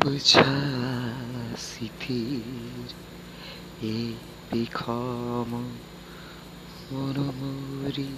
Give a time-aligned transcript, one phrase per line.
[0.00, 0.50] আবছা
[1.58, 2.88] স্মৃতির
[3.82, 3.98] এ
[4.50, 5.50] বিষম
[6.92, 8.12] মনোমরি।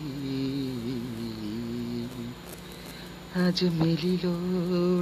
[3.45, 4.25] আজ মেলিল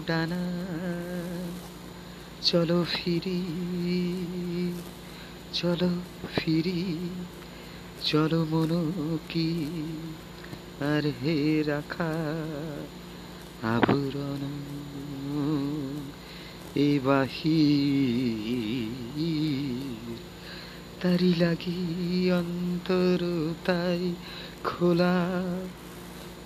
[0.06, 0.44] ডানা,
[2.42, 3.40] চলো ফিরি
[5.52, 5.90] চলো
[6.36, 6.82] ফিরি,
[8.04, 8.82] চলো মনো
[9.28, 9.48] কি
[10.80, 12.12] আর হে রাখা
[13.74, 14.79] আবরণ।
[16.76, 17.62] এ বাহি
[21.00, 24.14] তারি লাগি অন্তর তাই
[24.64, 25.42] খোলা।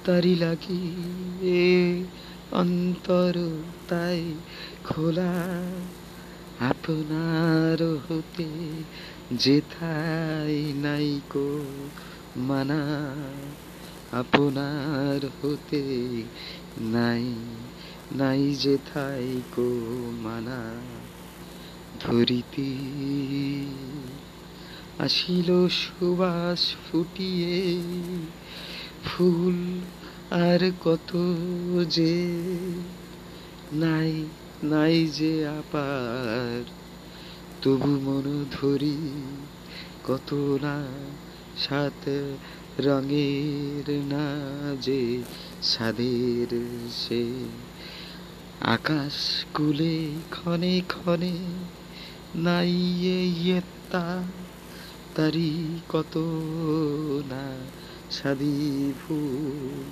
[0.05, 0.93] তারি লাগি
[1.43, 2.05] এ
[2.53, 3.33] অন্তর
[3.89, 4.35] তাই
[4.85, 5.33] খোলা।
[6.61, 8.47] আপনার হতে
[9.33, 11.65] যেথায় নাই কো
[12.37, 13.15] মানা।
[14.13, 16.23] আপনার হতে
[16.81, 17.35] নাই
[18.13, 19.69] নাই যেথায় কো
[20.23, 20.61] মানা,
[22.01, 22.71] ধরিতে
[24.99, 27.81] আসিল সুবাস ফুটিয়ে,
[29.05, 29.59] ফুল
[30.31, 31.11] আর কত
[31.89, 32.15] যে
[33.73, 34.13] নাই
[34.65, 36.61] নাই যে আপার,
[37.63, 38.99] তবু মন ধরি
[40.05, 40.31] কত
[40.63, 40.77] না
[41.59, 42.09] সাত
[42.79, 44.27] রঙের না
[44.81, 45.23] যে
[45.63, 46.51] সাদের
[46.91, 47.25] সে
[48.61, 51.33] আকাশ কুলে ক্ষণে ক্ষণে
[52.37, 52.73] নাই
[53.45, 54.23] ইয়েত্তা,
[55.15, 56.17] তারি কত
[57.29, 57.57] না
[58.11, 59.85] সাদি ফুল।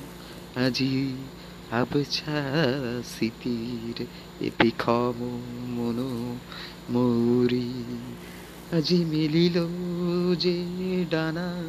[0.65, 1.15] আজি
[1.73, 2.43] আবছা
[3.05, 4.07] স্মৃতির
[4.41, 5.19] এ বিষম
[5.77, 6.37] মনো
[6.91, 7.73] মৌরি।
[8.73, 9.67] আজি মিলিল
[10.39, 10.57] যে
[11.11, 11.63] ডানা